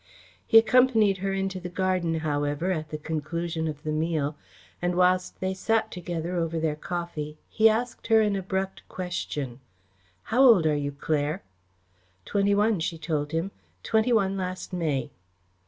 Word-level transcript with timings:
He 0.47 0.57
accompanied 0.57 1.19
her 1.19 1.31
into 1.31 1.59
the 1.59 1.69
garden, 1.69 2.15
however, 2.21 2.71
at 2.71 2.89
the 2.89 2.97
conclusion 2.97 3.67
of 3.67 3.83
the 3.83 3.91
meal, 3.91 4.35
and 4.81 4.95
whilst 4.95 5.39
they 5.39 5.53
sat 5.53 5.91
together 5.91 6.37
over 6.37 6.59
their 6.59 6.75
coffee 6.75 7.37
he 7.47 7.69
asked 7.69 8.07
her 8.07 8.19
an 8.19 8.35
abrupt 8.35 8.81
question. 8.89 9.59
"How 10.33 10.41
old 10.41 10.65
are 10.65 10.73
you, 10.75 10.91
Claire?" 10.91 11.43
"Twenty 12.25 12.55
one," 12.55 12.79
she 12.79 12.97
told 12.97 13.31
him, 13.31 13.51
"twenty 13.83 14.11
one 14.11 14.35
last 14.37 14.73
May." 14.73 15.11